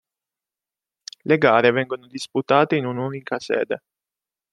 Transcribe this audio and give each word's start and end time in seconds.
Le 1.25 1.35
gare 1.37 1.69
vengono 1.69 2.07
disputate 2.07 2.75
in 2.75 2.87
un'unica 2.87 3.37
sede. 3.39 3.83